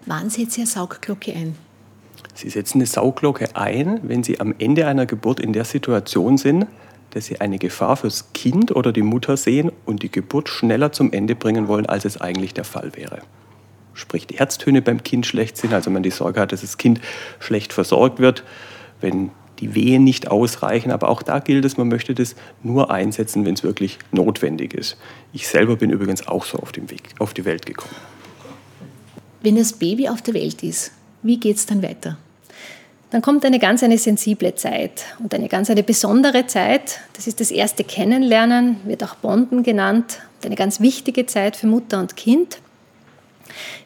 Wann 0.05 0.29
setzt 0.29 0.57
eine 0.57 0.67
Saugglocke 0.67 1.33
ein? 1.33 1.55
Sie 2.33 2.49
setzen 2.49 2.79
eine 2.79 2.85
Sauglocke 2.85 3.55
ein, 3.55 3.99
wenn 4.03 4.23
Sie 4.23 4.39
am 4.39 4.55
Ende 4.57 4.87
einer 4.87 5.05
Geburt 5.05 5.39
in 5.39 5.53
der 5.53 5.65
Situation 5.65 6.37
sind, 6.37 6.65
dass 7.11 7.25
Sie 7.25 7.41
eine 7.41 7.59
Gefahr 7.59 7.97
fürs 7.97 8.33
Kind 8.33 8.75
oder 8.75 8.91
die 8.91 9.01
Mutter 9.01 9.37
sehen 9.37 9.71
und 9.85 10.01
die 10.01 10.11
Geburt 10.11 10.49
schneller 10.49 10.91
zum 10.91 11.11
Ende 11.11 11.35
bringen 11.35 11.67
wollen, 11.67 11.85
als 11.85 12.05
es 12.05 12.19
eigentlich 12.19 12.53
der 12.53 12.63
Fall 12.63 12.95
wäre. 12.95 13.21
Sprich, 13.93 14.25
die 14.25 14.37
Herztöne 14.37 14.81
beim 14.81 15.03
Kind 15.03 15.25
schlecht 15.25 15.57
sind, 15.57 15.73
also 15.73 15.91
man 15.91 16.03
die 16.03 16.11
Sorge 16.11 16.39
hat, 16.39 16.51
dass 16.53 16.61
das 16.61 16.77
Kind 16.77 17.01
schlecht 17.39 17.73
versorgt 17.73 18.19
wird, 18.19 18.43
wenn 19.01 19.31
die 19.59 19.75
Wehen 19.75 20.03
nicht 20.03 20.29
ausreichen. 20.29 20.91
Aber 20.91 21.09
auch 21.09 21.21
da 21.21 21.39
gilt 21.39 21.65
es, 21.65 21.77
man 21.77 21.89
möchte 21.89 22.15
das 22.15 22.35
nur 22.63 22.89
einsetzen, 22.89 23.45
wenn 23.45 23.53
es 23.53 23.63
wirklich 23.63 23.99
notwendig 24.11 24.73
ist. 24.73 24.97
Ich 25.33 25.47
selber 25.47 25.75
bin 25.75 25.89
übrigens 25.89 26.27
auch 26.27 26.45
so 26.45 26.57
auf 26.59 26.71
dem 26.71 26.89
Weg 26.89 27.09
auf 27.19 27.33
die 27.33 27.45
Welt 27.45 27.65
gekommen. 27.65 27.95
Wenn 29.41 29.55
das 29.55 29.73
Baby 29.73 30.07
auf 30.07 30.21
der 30.21 30.33
Welt 30.35 30.61
ist, 30.63 30.91
wie 31.23 31.37
geht 31.37 31.57
es 31.57 31.65
dann 31.65 31.81
weiter? 31.81 32.17
Dann 33.09 33.21
kommt 33.21 33.43
eine 33.43 33.59
ganz 33.59 33.83
eine 33.83 33.97
sensible 33.97 34.55
Zeit 34.55 35.03
und 35.19 35.33
eine 35.33 35.49
ganz 35.49 35.69
eine 35.69 35.83
besondere 35.83 36.47
Zeit. 36.47 36.99
Das 37.13 37.27
ist 37.27 37.41
das 37.41 37.51
erste 37.51 37.83
Kennenlernen, 37.83 38.77
wird 38.85 39.03
auch 39.03 39.15
Bonden 39.15 39.63
genannt. 39.63 40.19
Eine 40.45 40.55
ganz 40.55 40.79
wichtige 40.79 41.25
Zeit 41.25 41.55
für 41.57 41.67
Mutter 41.67 41.99
und 41.99 42.15
Kind. 42.15 42.59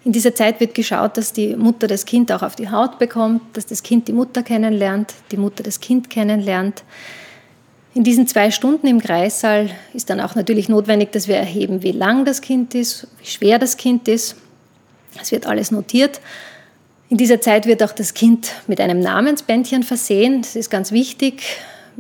In 0.04 0.12
dieser 0.12 0.36
Zeit 0.36 0.60
wird 0.60 0.76
geschaut, 0.76 1.18
dass 1.18 1.34
die 1.34 1.56
Mutter 1.56 1.88
das 1.88 2.06
Kind 2.06 2.32
auch 2.32 2.44
auf 2.44 2.56
die 2.56 2.70
Haut 2.70 3.00
bekommt, 3.00 3.42
dass 3.54 3.66
das 3.66 3.82
Kind 3.82 4.08
die 4.08 4.14
Mutter 4.14 4.44
kennenlernt, 4.44 5.14
die 5.32 5.38
Mutter 5.38 5.64
das 5.64 5.80
Kind 5.80 6.12
kennenlernt. 6.12 6.84
In 7.96 8.04
diesen 8.04 8.28
zwei 8.28 8.52
Stunden 8.52 8.86
im 8.88 9.00
Kreissaal 9.00 9.70
ist 9.94 10.10
dann 10.10 10.20
auch 10.20 10.36
natürlich 10.36 10.70
notwendig, 10.70 11.14
dass 11.14 11.28
wir 11.28 11.38
erheben, 11.38 11.82
wie 11.82 11.94
lang 11.94 12.26
das 12.26 12.42
Kind 12.42 12.76
ist, 12.76 13.08
wie 13.20 13.26
schwer 13.26 13.58
das 13.58 13.78
Kind 13.78 14.08
ist. 14.08 14.36
Es 15.22 15.32
wird 15.32 15.48
alles 15.48 15.72
notiert. 15.72 16.22
In 17.10 17.18
dieser 17.18 17.40
Zeit 17.40 17.66
wird 17.66 17.84
auch 17.84 17.92
das 17.92 18.14
Kind 18.14 18.52
mit 18.68 18.82
einem 18.82 19.00
Namensbändchen 19.00 19.84
versehen. 19.84 20.42
Das 20.42 20.56
ist 20.56 20.70
ganz 20.70 20.92
wichtig, 20.92 21.44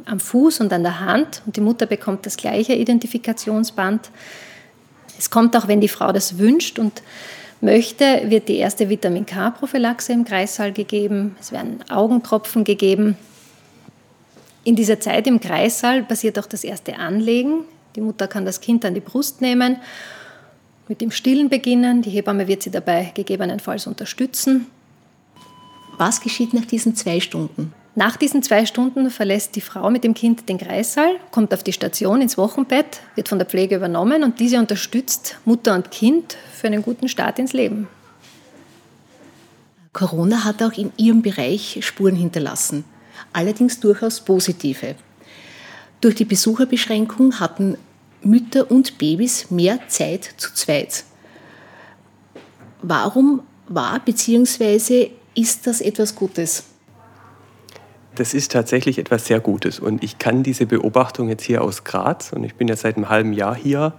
am 0.05 0.19
Fuß 0.19 0.61
und 0.61 0.73
an 0.73 0.83
der 0.83 0.99
Hand. 0.99 1.41
Und 1.45 1.55
die 1.55 1.61
Mutter 1.61 1.85
bekommt 1.85 2.25
das 2.25 2.37
gleiche 2.37 2.73
Identifikationsband. 2.73 4.09
Es 5.17 5.29
kommt 5.29 5.55
auch, 5.55 5.67
wenn 5.67 5.79
die 5.79 5.87
Frau 5.87 6.11
das 6.11 6.37
wünscht 6.37 6.79
und 6.79 7.01
möchte, 7.61 8.29
wird 8.29 8.49
die 8.49 8.57
erste 8.57 8.89
Vitamin 8.89 9.25
K-Prophylaxe 9.25 10.11
im 10.11 10.25
Kreissaal 10.25 10.73
gegeben. 10.73 11.35
Es 11.39 11.51
werden 11.51 11.83
Augentropfen 11.89 12.63
gegeben. 12.63 13.17
In 14.63 14.75
dieser 14.75 14.99
Zeit 14.99 15.27
im 15.27 15.39
Kreissaal 15.39 16.03
passiert 16.03 16.39
auch 16.39 16.47
das 16.47 16.63
erste 16.63 16.97
Anlegen. 16.97 17.65
Die 17.95 18.01
Mutter 18.01 18.27
kann 18.27 18.45
das 18.45 18.59
Kind 18.59 18.83
an 18.83 18.93
die 18.93 18.99
Brust 18.99 19.41
nehmen, 19.41 19.77
mit 20.87 21.01
dem 21.01 21.11
Stillen 21.11 21.49
beginnen. 21.49 22.01
Die 22.01 22.09
Hebamme 22.09 22.47
wird 22.47 22.63
sie 22.63 22.71
dabei 22.71 23.11
gegebenenfalls 23.13 23.87
unterstützen. 23.87 24.67
Was 25.97 26.21
geschieht 26.21 26.53
nach 26.53 26.65
diesen 26.65 26.95
zwei 26.95 27.19
Stunden? 27.19 27.73
Nach 27.97 28.17
diesen 28.17 28.43
zwei 28.43 28.65
Stunden 28.65 29.09
verlässt 29.09 29.55
die 29.55 29.61
Frau 29.61 29.89
mit 29.89 30.03
dem 30.03 30.13
Kind 30.13 30.49
den 30.49 30.57
Kreissaal, 30.57 31.15
kommt 31.31 31.53
auf 31.53 31.63
die 31.63 31.71
Station 31.71 32.21
ins 32.21 32.37
Wochenbett, 32.37 32.99
wird 33.15 33.29
von 33.29 33.39
der 33.39 33.47
Pflege 33.47 33.77
übernommen 33.77 34.25
und 34.25 34.41
diese 34.41 34.59
unterstützt 34.59 35.37
Mutter 35.45 35.73
und 35.73 35.91
Kind 35.91 36.35
für 36.53 36.67
einen 36.67 36.81
guten 36.81 37.07
Start 37.07 37.39
ins 37.39 37.53
Leben. 37.53 37.87
Corona 39.93 40.43
hat 40.43 40.61
auch 40.61 40.73
in 40.73 40.91
ihrem 40.97 41.21
Bereich 41.21 41.79
Spuren 41.81 42.17
hinterlassen, 42.17 42.83
allerdings 43.31 43.79
durchaus 43.79 44.19
positive. 44.19 44.95
Durch 46.01 46.15
die 46.15 46.25
Besucherbeschränkung 46.25 47.39
hatten 47.39 47.77
Mütter 48.25 48.69
und 48.69 48.97
Babys 48.97 49.51
mehr 49.51 49.79
Zeit 49.87 50.33
zu 50.37 50.53
zweit. 50.53 51.03
Warum 52.81 53.41
war 53.67 53.99
bzw 53.99 55.11
ist 55.35 55.67
das 55.67 55.81
etwas 55.81 56.15
Gutes? 56.15 56.63
Das 58.15 58.33
ist 58.33 58.51
tatsächlich 58.51 58.97
etwas 58.97 59.25
sehr 59.25 59.39
Gutes. 59.39 59.79
Und 59.79 60.03
ich 60.03 60.17
kann 60.17 60.41
diese 60.43 60.65
Beobachtung 60.65 61.27
jetzt 61.29 61.43
hier 61.43 61.61
aus 61.61 61.83
Graz, 61.83 62.31
und 62.31 62.43
ich 62.45 62.55
bin 62.55 62.67
ja 62.67 62.75
seit 62.75 62.95
einem 62.95 63.09
halben 63.09 63.33
Jahr 63.33 63.55
hier, 63.55 63.93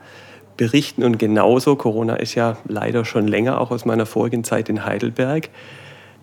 berichten. 0.57 1.05
Und 1.05 1.19
genauso, 1.19 1.77
Corona 1.77 2.17
ist 2.17 2.35
ja 2.35 2.57
leider 2.67 3.05
schon 3.05 3.29
länger, 3.29 3.61
auch 3.61 3.71
aus 3.71 3.85
meiner 3.85 4.07
vorigen 4.07 4.43
Zeit 4.43 4.69
in 4.71 4.87
Heidelberg, 4.87 5.51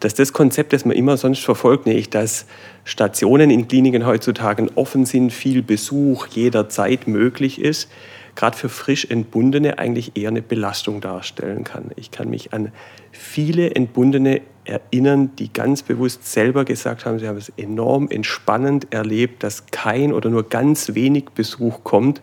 dass 0.04 0.14
das 0.14 0.34
Konzept, 0.34 0.74
das 0.74 0.84
man 0.84 0.98
immer 0.98 1.16
sonst 1.16 1.44
verfolgt, 1.44 1.86
nämlich 1.86 2.10
dass 2.10 2.46
Stationen 2.84 3.50
in 3.50 3.68
Kliniken 3.70 4.06
heutzutage 4.06 4.68
offen 4.76 5.06
sind, 5.06 5.32
viel 5.32 5.62
Besuch 5.62 6.28
jederzeit 6.28 7.08
möglich 7.08 7.62
ist, 7.62 7.90
gerade 8.36 8.58
für 8.58 8.68
frisch 8.68 9.06
Entbundene 9.06 9.80
eigentlich 9.80 10.18
eher 10.18 10.30
eine 10.30 10.42
Belastung 10.42 11.00
darstellen 11.00 11.64
kann. 11.64 11.92
Ich 11.96 12.12
kann 12.12 12.30
mich 12.30 12.52
an 12.52 12.74
viele 13.12 13.76
Entbundene 13.76 14.42
erinnern, 14.66 15.32
die 15.40 15.52
ganz 15.52 15.84
bewusst 15.84 16.30
selber 16.30 16.66
gesagt 16.66 17.06
haben, 17.06 17.20
sie 17.20 17.28
haben 17.28 17.38
es 17.38 17.54
enorm 17.56 18.10
entspannend 18.10 18.94
erlebt, 18.94 19.42
dass 19.44 19.68
kein 19.68 20.12
oder 20.12 20.30
nur 20.30 20.50
ganz 20.50 20.96
wenig 20.96 21.30
Besuch 21.36 21.86
kommt 21.86 22.22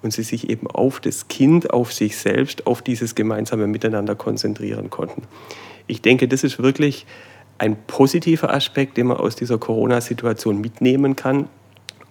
und 0.00 0.12
sie 0.12 0.22
sich 0.22 0.48
eben 0.48 0.66
auf 0.66 1.00
das 1.00 1.28
Kind, 1.28 1.70
auf 1.70 1.92
sich 1.92 2.16
selbst, 2.16 2.66
auf 2.66 2.80
dieses 2.80 3.14
gemeinsame 3.14 3.66
Miteinander 3.66 4.14
konzentrieren 4.14 4.88
konnten. 4.88 5.22
Ich 5.90 6.02
denke, 6.02 6.28
das 6.28 6.44
ist 6.44 6.62
wirklich 6.62 7.04
ein 7.58 7.76
positiver 7.86 8.54
Aspekt, 8.54 8.96
den 8.96 9.08
man 9.08 9.16
aus 9.16 9.34
dieser 9.34 9.58
Corona-Situation 9.58 10.60
mitnehmen 10.60 11.16
kann. 11.16 11.48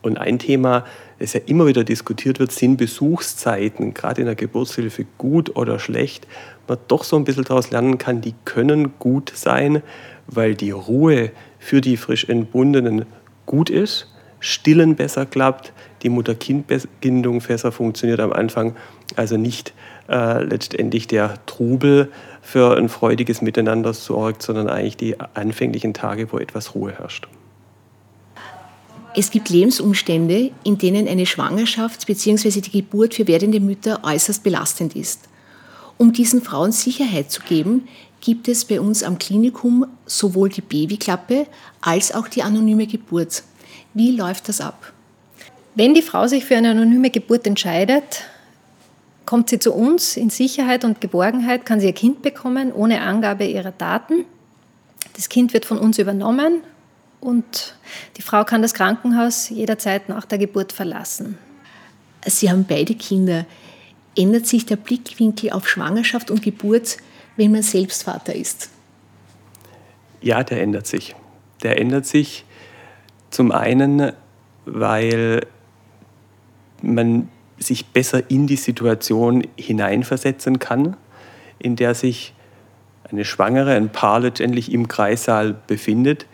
Und 0.01 0.17
ein 0.17 0.37
Thema, 0.37 0.85
das 1.17 1.33
ja 1.33 1.39
immer 1.45 1.65
wieder 1.65 1.85
diskutiert 1.85 2.39
wird, 2.39 2.51
sind 2.51 2.75
Besuchszeiten, 2.75 3.93
gerade 3.93 4.21
in 4.21 4.27
der 4.27 4.35
Geburtshilfe 4.35 5.05
gut 5.17 5.55
oder 5.55 5.79
schlecht, 5.79 6.27
man 6.67 6.77
doch 6.89 7.03
so 7.03 7.15
ein 7.15 7.23
bisschen 7.23 7.45
daraus 7.45 7.71
lernen 7.71 7.97
kann, 7.97 8.21
die 8.21 8.35
können 8.45 8.93
gut 8.99 9.31
sein, 9.33 9.81
weil 10.27 10.55
die 10.55 10.71
Ruhe 10.71 11.31
für 11.57 11.81
die 11.81 11.97
frisch 11.97 12.25
Entbundenen 12.25 13.05
gut 13.45 13.69
ist, 13.69 14.07
Stillen 14.41 14.95
besser 14.95 15.25
klappt, 15.25 15.73
die 16.03 16.09
Mutter-Kind-Bindung 16.09 17.39
besser 17.39 17.71
funktioniert 17.71 18.19
am 18.19 18.31
Anfang, 18.31 18.75
also 19.15 19.35
nicht 19.35 19.73
äh, 20.09 20.43
letztendlich 20.43 21.07
der 21.07 21.45
Trubel 21.45 22.09
für 22.49 22.75
ein 22.75 22.89
freudiges 22.89 23.43
Miteinander 23.43 23.93
sorgt, 23.93 24.41
sondern 24.41 24.69
eigentlich 24.69 24.97
die 24.97 25.19
anfänglichen 25.19 25.93
Tage, 25.93 26.31
wo 26.31 26.39
etwas 26.39 26.73
Ruhe 26.73 26.91
herrscht. 26.91 27.27
Es 29.15 29.29
gibt 29.29 29.49
Lebensumstände, 29.49 30.51
in 30.63 30.77
denen 30.79 31.07
eine 31.07 31.27
Schwangerschaft 31.27 32.07
bzw. 32.07 32.61
die 32.61 32.71
Geburt 32.71 33.13
für 33.13 33.27
werdende 33.27 33.59
Mütter 33.59 33.99
äußerst 34.03 34.43
belastend 34.43 34.95
ist. 34.95 35.29
Um 35.97 36.11
diesen 36.11 36.41
Frauen 36.41 36.71
Sicherheit 36.71 37.29
zu 37.29 37.41
geben, 37.41 37.87
gibt 38.19 38.47
es 38.47 38.65
bei 38.65 38.81
uns 38.81 39.03
am 39.03 39.19
Klinikum 39.19 39.85
sowohl 40.07 40.49
die 40.49 40.61
Babyklappe 40.61 41.45
als 41.81 42.13
auch 42.13 42.27
die 42.27 42.41
anonyme 42.41 42.87
Geburt. 42.87 43.43
Wie 43.93 44.15
läuft 44.15 44.49
das 44.49 44.59
ab? 44.59 44.91
Wenn 45.75 45.93
die 45.93 46.01
Frau 46.01 46.25
sich 46.25 46.45
für 46.45 46.55
eine 46.55 46.71
anonyme 46.71 47.11
Geburt 47.11 47.45
entscheidet, 47.45 48.23
kommt 49.29 49.51
sie 49.51 49.59
zu 49.59 49.75
uns 49.75 50.17
in 50.17 50.31
Sicherheit 50.31 50.83
und 50.83 51.01
Geborgenheit, 51.01 51.63
kann 51.63 51.79
sie 51.79 51.85
ihr 51.85 51.93
Kind 51.93 52.23
bekommen 52.23 52.71
ohne 52.71 53.01
Angabe 53.01 53.45
ihrer 53.45 53.69
Daten. 53.71 54.25
Das 55.13 55.29
Kind 55.29 55.53
wird 55.53 55.65
von 55.65 55.77
uns 55.77 55.99
übernommen 55.99 56.63
und 57.21 57.75
die 58.17 58.23
Frau 58.23 58.43
kann 58.43 58.63
das 58.63 58.73
Krankenhaus 58.73 59.49
jederzeit 59.49 60.09
nach 60.09 60.25
der 60.25 60.39
Geburt 60.39 60.71
verlassen. 60.71 61.37
Sie 62.25 62.49
haben 62.49 62.65
beide 62.67 62.95
Kinder. 62.95 63.45
Ändert 64.17 64.47
sich 64.47 64.65
der 64.65 64.77
Blickwinkel 64.77 65.51
auf 65.51 65.69
Schwangerschaft 65.69 66.31
und 66.31 66.41
Geburt, 66.41 66.97
wenn 67.37 67.51
man 67.51 67.61
selbst 67.61 68.01
Vater 68.01 68.33
ist? 68.33 68.71
Ja, 70.21 70.43
der 70.43 70.59
ändert 70.63 70.87
sich. 70.87 71.15
Der 71.61 71.79
ändert 71.79 72.07
sich 72.07 72.45
zum 73.29 73.51
einen, 73.51 74.11
weil 74.65 75.45
man 76.81 77.29
sich 77.59 77.87
besser 77.87 78.29
in 78.29 78.47
die 78.47 78.55
Situation 78.55 79.45
hineinversetzen 79.57 80.59
kann, 80.59 80.95
in 81.59 81.75
der 81.75 81.93
sich 81.93 82.33
eine 83.11 83.25
Schwangere, 83.25 83.73
ein 83.73 83.89
Paar 83.89 84.19
letztendlich 84.19 84.71
im 84.71 84.87
Kreissaal 84.87 85.55
befindet, 85.67 86.25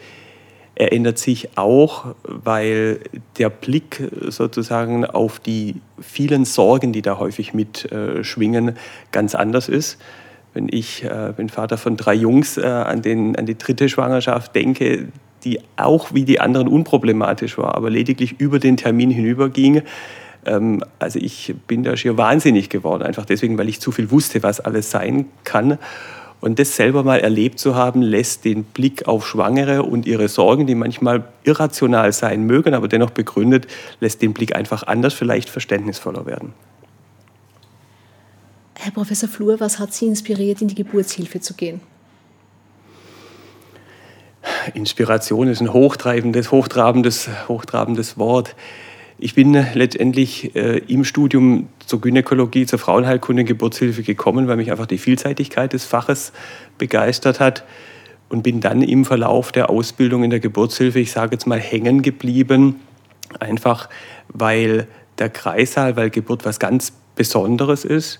er 0.76 0.92
ändert 0.92 1.18
sich 1.18 1.58
auch, 1.58 2.16
weil 2.24 3.00
der 3.38 3.50
Blick 3.50 4.04
sozusagen 4.28 5.06
auf 5.06 5.40
die 5.40 5.76
vielen 6.02 6.44
Sorgen, 6.44 6.92
die 6.92 7.02
da 7.02 7.18
häufig 7.18 7.54
mitschwingen, 7.54 8.70
äh, 8.70 8.74
ganz 9.14 9.36
anders 9.36 9.70
ist. 9.70 9.98
Wenn 10.54 10.68
ich, 10.70 11.06
äh, 11.06 11.34
bin 11.36 11.48
Vater 11.48 11.78
von 11.78 11.96
drei 11.96 12.14
Jungs, 12.14 12.58
äh, 12.58 12.66
an, 12.66 13.02
den, 13.02 13.38
an 13.38 13.46
die 13.46 13.58
dritte 13.58 13.88
Schwangerschaft 13.88 14.54
denke, 14.54 15.08
die 15.46 15.62
auch 15.78 16.14
wie 16.14 16.26
die 16.26 16.42
anderen 16.42 16.68
unproblematisch 16.68 17.58
war, 17.58 17.76
aber 17.76 17.90
lediglich 17.90 18.40
über 18.40 18.60
den 18.60 18.76
Termin 18.76 19.12
hinüberging, 19.12 19.82
Ähm, 20.46 20.84
also 21.00 21.20
ich 21.20 21.56
bin 21.68 21.84
da 21.84 21.96
schier 21.98 22.18
wahnsinnig 22.18 22.70
geworden, 22.70 23.04
einfach 23.04 23.26
deswegen, 23.26 23.58
weil 23.58 23.70
ich 23.70 23.80
zu 23.80 23.92
viel 23.92 24.12
wusste, 24.12 24.44
was 24.44 24.60
alles 24.60 24.92
sein 24.92 25.26
kann. 25.44 25.78
Und 26.42 26.60
das 26.60 26.76
selber 26.76 27.04
mal 27.04 27.20
erlebt 27.22 27.60
zu 27.60 27.76
haben, 27.76 28.02
lässt 28.02 28.46
den 28.46 28.66
Blick 28.66 29.08
auf 29.08 29.26
Schwangere 29.26 29.84
und 29.84 30.06
ihre 30.06 30.28
Sorgen, 30.28 30.68
die 30.68 30.76
manchmal 30.76 31.24
irrational 31.44 32.12
sein 32.14 32.44
mögen, 32.44 32.74
aber 32.74 32.88
dennoch 32.88 33.10
begründet, 33.10 33.68
lässt 34.00 34.22
den 34.22 34.34
Blick 34.34 34.56
einfach 34.56 34.84
anders, 34.84 35.14
vielleicht 35.14 35.50
verständnisvoller 35.50 36.26
werden. 36.26 36.54
Herr 38.76 38.92
Professor 38.92 39.28
Flur, 39.28 39.60
was 39.60 39.80
hat 39.80 39.94
Sie 39.94 40.06
inspiriert, 40.06 40.62
in 40.62 40.68
die 40.68 40.76
Geburtshilfe 40.76 41.40
zu 41.40 41.56
gehen? 41.56 41.82
Inspiration 44.74 45.48
ist 45.48 45.62
ein 45.62 45.74
hochtreibendes, 45.74 46.52
hochtrabendes, 46.52 47.30
hochtrabendes 47.48 48.18
Wort. 48.18 48.56
Ich 49.18 49.34
bin 49.34 49.54
letztendlich 49.54 50.56
äh, 50.56 50.80
im 50.88 51.06
Studium 51.06 51.70
zur 51.86 52.02
Gynäkologie, 52.02 52.66
zur 52.66 52.80
Frauenheilkunde 52.80 53.44
und 53.44 53.48
Geburtshilfe 53.48 54.04
gekommen, 54.04 54.48
weil 54.48 54.58
mich 54.58 54.72
einfach 54.72 54.88
die 54.88 54.98
Vielseitigkeit 54.98 55.72
des 55.72 55.86
Faches 55.86 56.34
begeistert 56.78 57.40
hat 57.40 57.64
und 58.28 58.44
bin 58.44 58.60
dann 58.60 58.82
im 58.82 59.06
Verlauf 59.06 59.54
der 59.54 59.70
Ausbildung 59.70 60.26
in 60.26 60.32
der 60.32 60.42
Geburtshilfe, 60.42 61.00
ich 61.00 61.12
sage 61.12 61.36
jetzt 61.36 61.48
mal, 61.48 61.60
hängen 61.60 62.02
geblieben, 62.02 62.82
einfach 63.40 63.90
weil 64.28 64.88
der 65.18 65.30
Kreissaal, 65.30 65.96
weil 65.96 66.10
Geburt 66.10 66.44
was 66.44 66.60
ganz 66.60 66.92
Besonderes 67.16 67.86
ist, 67.86 68.20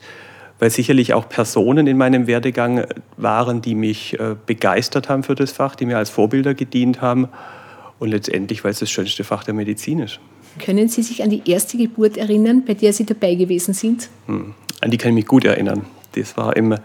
weil 0.60 0.70
sicherlich 0.70 1.14
auch 1.14 1.28
Personen 1.28 1.88
in 1.88 1.98
meinem 1.98 2.28
Werdegang 2.28 2.86
waren, 3.18 3.62
die 3.62 3.76
mich 3.76 4.18
äh, 4.18 4.38
begeistert 4.46 5.10
haben 5.10 5.24
für 5.24 5.36
das 5.36 5.52
Fach, 5.52 5.76
die 5.76 5.86
mir 5.86 5.98
als 5.98 6.10
Vorbilder 6.10 6.54
gedient 6.54 7.02
haben 7.02 7.28
und 8.00 8.10
letztendlich, 8.10 8.64
weil 8.64 8.72
es 8.72 8.80
das 8.80 8.90
schönste 8.90 9.26
Fach 9.26 9.44
der 9.44 9.54
Medizin 9.54 10.00
ist. 10.00 10.22
Können 10.64 10.88
Sie 10.88 11.04
sich 11.04 11.24
an 11.24 11.30
die 11.30 11.42
erste 11.46 11.78
Geburt 11.78 12.18
erinnern, 12.18 12.64
bei 12.66 12.74
der 12.74 12.94
Sie 12.94 13.06
dabei 13.06 13.36
gewesen 13.36 13.74
sind? 13.74 14.10
Hm. 14.28 14.54
An 14.82 14.92
die 14.92 14.98
kann 14.98 15.10
ich 15.10 15.16
mich 15.16 15.26
gut 15.26 15.46
erinnern. 15.46 15.86
Das 16.14 16.38
war 16.38 16.56
im 16.56 16.76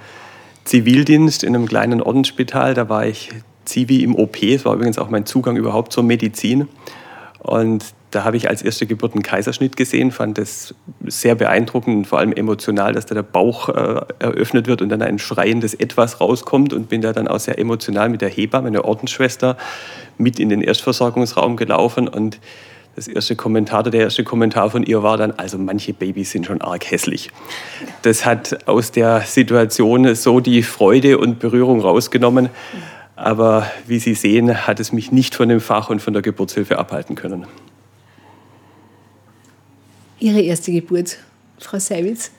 Zivildienst 0.65 1.45
in 1.45 1.55
einem 1.55 1.67
kleinen 1.67 2.03
Ordensspital. 2.03 2.75
Da 2.75 2.89
war 2.89 3.07
ich 3.07 3.31
Zivi 3.65 4.03
im 4.03 4.15
OP. 4.17 4.43
Es 4.43 4.65
war 4.65 4.75
übrigens 4.75 4.99
auch 4.99 5.11
mein 5.11 5.27
Zugang 5.27 5.57
überhaupt 5.57 5.93
zur 5.93 6.03
Medizin. 6.03 6.69
Und 7.39 7.85
da 8.11 8.25
habe 8.25 8.37
ich 8.37 8.49
als 8.49 8.63
erste 8.63 8.87
Geburt 8.87 9.15
einen 9.15 9.23
Kaiserschnitt 9.23 9.77
gesehen, 9.77 10.11
fand 10.11 10.37
das 10.37 10.75
sehr 11.07 11.37
beeindruckend 11.37 11.97
und 11.97 12.05
vor 12.07 12.19
allem 12.19 12.33
emotional, 12.33 12.93
dass 12.93 13.07
da 13.07 13.15
der 13.15 13.23
Bauch 13.23 13.69
äh, 13.69 14.01
eröffnet 14.19 14.67
wird 14.67 14.83
und 14.83 14.89
dann 14.89 15.01
ein 15.01 15.19
schreiendes 15.19 15.75
Etwas 15.75 16.21
rauskommt 16.21 16.73
und 16.73 16.89
bin 16.89 17.03
da 17.03 17.13
dann 17.13 17.29
auch 17.29 17.39
sehr 17.39 17.59
emotional 17.59 18.09
mit 18.09 18.21
der 18.21 18.29
Hebamme, 18.29 18.71
meiner 18.71 18.85
Ordensschwester, 18.85 19.57
mit 20.19 20.41
in 20.41 20.49
den 20.49 20.61
Erstversorgungsraum 20.61 21.57
gelaufen 21.57 22.09
und 22.09 22.41
das 22.97 23.09
erste 23.09 23.37
Kommentar, 23.37 23.85
der 23.85 24.01
erste 24.01 24.25
Kommentar 24.25 24.71
von 24.71 24.83
ihr 24.83 25.03
war 25.03 25.17
dann, 25.17 25.33
also 25.33 25.59
manche 25.59 25.93
Babys 25.93 26.33
sind 26.33 26.47
schon 26.47 26.61
arg 26.61 26.91
hässlich. 26.91 27.31
Das 28.03 28.27
hat 28.27 28.69
aus 28.69 28.91
der 28.93 29.23
Situation 29.23 30.15
so 30.15 30.41
die 30.41 30.63
Freude 30.63 31.19
und 31.19 31.39
Berührung 31.39 31.81
rausgenommen. 31.81 32.51
Aber 33.17 33.71
wie 33.87 33.99
Sie 33.99 34.15
sehen, 34.15 34.67
hat 34.67 34.81
es 34.81 34.93
mich 34.93 35.13
nicht 35.13 35.35
von 35.35 35.49
dem 35.49 35.61
Fach 35.61 35.91
und 35.91 36.01
von 36.01 36.13
der 36.13 36.23
Geburtshilfe 36.23 36.79
abhalten 36.79 37.17
können. 37.17 37.47
Ihre 40.19 40.41
erste 40.41 40.73
Geburt, 40.73 41.19
Frau 41.59 41.79
Seiwitz? 41.79 42.31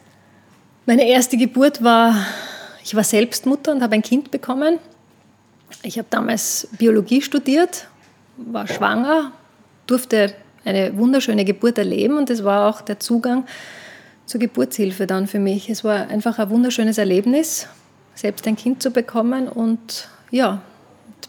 Meine 0.86 1.08
erste 1.08 1.38
Geburt 1.38 1.84
war, 1.84 2.16
ich 2.84 2.96
war 2.96 3.04
selbst 3.04 3.46
Mutter 3.46 3.72
und 3.72 3.82
habe 3.82 3.96
ein 3.96 4.02
Kind 4.02 4.32
bekommen. 4.32 4.80
Ich 5.84 5.98
habe 5.98 6.08
damals 6.10 6.68
Biologie 6.78 7.22
studiert, 7.22 7.88
war 8.38 8.68
schwanger, 8.68 9.32
durfte 9.88 10.34
eine 10.66 10.96
wunderschöne 10.98 11.46
Geburt 11.46 11.78
erleben 11.78 12.18
und 12.18 12.30
das 12.30 12.44
war 12.44 12.70
auch 12.70 12.82
der 12.82 13.00
Zugang 13.00 13.46
zur 14.26 14.40
Geburtshilfe 14.40 15.08
dann 15.08 15.28
für 15.28 15.40
mich. 15.40 15.70
Es 15.70 15.84
war 15.84 16.08
einfach 16.08 16.40
ein 16.40 16.50
wunderschönes 16.50 16.98
Erlebnis, 16.98 17.68
selbst 18.16 18.48
ein 18.48 18.56
Kind 18.56 18.82
zu 18.82 18.92
bekommen 18.92 19.48
und 19.48 20.08
ja, 20.30 20.62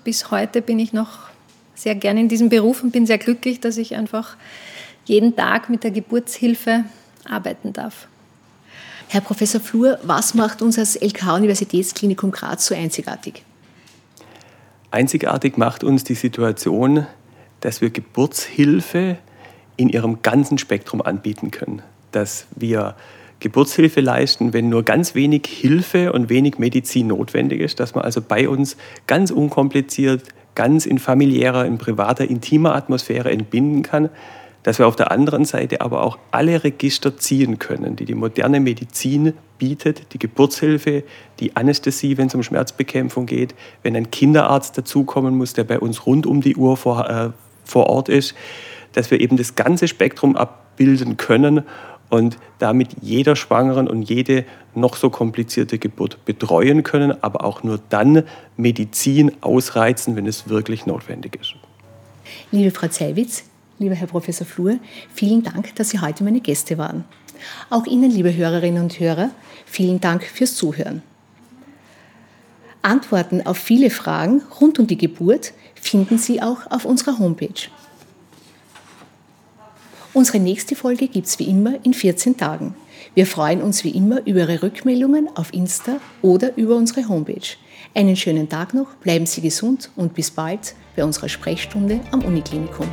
bis 0.04 0.30
heute 0.30 0.62
bin 0.62 0.78
ich 0.78 0.92
noch 0.92 1.30
sehr 1.74 1.94
gerne 1.94 2.20
in 2.20 2.28
diesem 2.28 2.48
Beruf 2.48 2.82
und 2.82 2.92
bin 2.92 3.06
sehr 3.06 3.18
glücklich, 3.18 3.60
dass 3.60 3.76
ich 3.76 3.96
einfach 3.96 4.36
jeden 5.04 5.34
Tag 5.34 5.68
mit 5.68 5.84
der 5.84 5.90
Geburtshilfe 5.90 6.84
arbeiten 7.28 7.72
darf. 7.72 8.06
Herr 9.08 9.20
Professor 9.20 9.60
Flur, 9.60 9.98
was 10.02 10.34
macht 10.34 10.62
uns 10.62 10.78
als 10.78 11.00
LK-Universitätsklinikum 11.00 12.30
Graz 12.30 12.66
so 12.66 12.74
einzigartig? 12.74 13.42
Einzigartig 14.90 15.56
macht 15.56 15.84
uns 15.84 16.04
die 16.04 16.14
Situation, 16.14 17.06
dass 17.62 17.80
wir 17.80 17.90
Geburtshilfe 17.90 19.16
in 19.76 19.88
ihrem 19.88 20.20
ganzen 20.22 20.58
Spektrum 20.58 21.00
anbieten 21.00 21.50
können. 21.50 21.80
Dass 22.10 22.46
wir 22.54 22.94
Geburtshilfe 23.40 24.00
leisten, 24.00 24.52
wenn 24.52 24.68
nur 24.68 24.84
ganz 24.84 25.14
wenig 25.14 25.46
Hilfe 25.46 26.12
und 26.12 26.28
wenig 26.28 26.58
Medizin 26.58 27.08
notwendig 27.08 27.60
ist, 27.60 27.80
dass 27.80 27.94
man 27.94 28.04
also 28.04 28.20
bei 28.20 28.48
uns 28.48 28.76
ganz 29.06 29.30
unkompliziert, 29.30 30.22
ganz 30.54 30.86
in 30.86 30.98
familiärer, 30.98 31.64
in 31.64 31.78
privater, 31.78 32.28
intimer 32.28 32.74
Atmosphäre 32.74 33.30
entbinden 33.30 33.82
kann, 33.82 34.10
dass 34.62 34.78
wir 34.78 34.86
auf 34.86 34.94
der 34.94 35.10
anderen 35.10 35.44
Seite 35.44 35.80
aber 35.80 36.04
auch 36.04 36.18
alle 36.30 36.62
Register 36.62 37.16
ziehen 37.16 37.58
können, 37.58 37.96
die 37.96 38.04
die 38.04 38.14
moderne 38.14 38.60
Medizin 38.60 39.32
bietet, 39.58 40.12
die 40.12 40.18
Geburtshilfe, 40.18 41.02
die 41.40 41.56
Anästhesie, 41.56 42.16
wenn 42.18 42.28
es 42.28 42.34
um 42.34 42.42
Schmerzbekämpfung 42.42 43.26
geht, 43.26 43.54
wenn 43.82 43.96
ein 43.96 44.10
Kinderarzt 44.10 44.78
dazukommen 44.78 45.36
muss, 45.36 45.52
der 45.52 45.64
bei 45.64 45.80
uns 45.80 46.06
rund 46.06 46.26
um 46.26 46.40
die 46.42 46.54
Uhr 46.54 46.76
vor, 46.76 47.08
äh, 47.08 47.30
vor 47.64 47.86
Ort 47.86 48.08
ist, 48.08 48.34
dass 48.92 49.10
wir 49.10 49.20
eben 49.20 49.36
das 49.36 49.54
ganze 49.54 49.88
Spektrum 49.88 50.36
abbilden 50.36 51.16
können 51.16 51.62
und 52.10 52.36
damit 52.58 52.90
jeder 53.00 53.36
Schwangeren 53.36 53.88
und 53.88 54.02
jede 54.02 54.44
noch 54.74 54.96
so 54.96 55.08
komplizierte 55.08 55.78
Geburt 55.78 56.24
betreuen 56.24 56.82
können, 56.82 57.22
aber 57.22 57.44
auch 57.44 57.62
nur 57.62 57.80
dann 57.88 58.24
Medizin 58.56 59.32
ausreizen, 59.40 60.14
wenn 60.14 60.26
es 60.26 60.48
wirklich 60.48 60.84
notwendig 60.84 61.38
ist. 61.40 61.54
Liebe 62.50 62.70
Frau 62.70 62.88
Zellwitz, 62.88 63.44
lieber 63.78 63.94
Herr 63.94 64.08
Professor 64.08 64.46
Flur, 64.46 64.78
vielen 65.14 65.42
Dank, 65.42 65.74
dass 65.76 65.90
Sie 65.90 66.00
heute 66.00 66.22
meine 66.22 66.40
Gäste 66.40 66.76
waren. 66.76 67.04
Auch 67.70 67.86
Ihnen, 67.86 68.10
liebe 68.10 68.34
Hörerinnen 68.34 68.82
und 68.82 69.00
Hörer, 69.00 69.30
vielen 69.64 70.00
Dank 70.00 70.24
fürs 70.24 70.54
Zuhören. 70.54 71.02
Antworten 72.82 73.46
auf 73.46 73.56
viele 73.56 73.90
Fragen 73.90 74.42
rund 74.60 74.78
um 74.78 74.86
die 74.86 74.98
Geburt 74.98 75.52
finden 75.74 76.18
Sie 76.18 76.42
auch 76.42 76.70
auf 76.70 76.84
unserer 76.84 77.18
Homepage. 77.18 77.68
Unsere 80.12 80.40
nächste 80.40 80.76
Folge 80.76 81.08
gibt 81.08 81.26
es 81.26 81.38
wie 81.38 81.44
immer 81.44 81.74
in 81.84 81.94
14 81.94 82.36
Tagen. 82.36 82.74
Wir 83.14 83.26
freuen 83.26 83.62
uns 83.62 83.82
wie 83.84 83.90
immer 83.90 84.20
über 84.26 84.40
Ihre 84.40 84.62
Rückmeldungen 84.62 85.28
auf 85.36 85.54
Insta 85.54 85.98
oder 86.20 86.56
über 86.56 86.76
unsere 86.76 87.08
Homepage. 87.08 87.56
Einen 87.94 88.16
schönen 88.16 88.48
Tag 88.48 88.74
noch, 88.74 88.94
bleiben 88.96 89.26
Sie 89.26 89.40
gesund 89.40 89.90
und 89.96 90.14
bis 90.14 90.30
bald 90.30 90.74
bei 90.96 91.04
unserer 91.04 91.28
Sprechstunde 91.28 92.00
am 92.10 92.22
Uniklinikum. 92.22 92.88